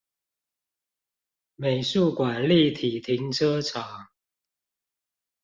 [1.59, 4.09] 美術館立體停車場